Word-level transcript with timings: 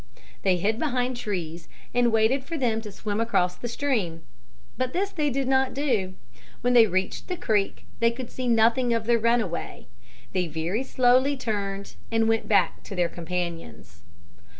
They 0.41 0.57
hid 0.57 0.79
behind 0.79 1.15
trees 1.15 1.67
and 1.93 2.11
waited 2.11 2.43
for 2.43 2.57
them 2.57 2.81
to 2.81 2.91
swim 2.91 3.21
across 3.21 3.55
the 3.55 3.67
stream. 3.67 4.23
But 4.75 4.93
this 4.93 5.11
they 5.11 5.29
did 5.29 5.47
not 5.47 5.75
do. 5.75 6.15
When 6.61 6.73
they 6.73 6.87
reached 6.87 7.27
the 7.27 7.37
creek, 7.37 7.85
they 7.99 8.09
could 8.09 8.31
see 8.31 8.47
nothing 8.47 8.95
of 8.95 9.05
their 9.05 9.19
runaway. 9.19 9.85
They 10.33 10.47
very 10.47 10.81
slowly 10.81 11.37
turned 11.37 11.93
and 12.11 12.27
went 12.27 12.47
back 12.47 12.81
to 12.85 12.95
their 12.95 13.09
companions. 13.09 14.01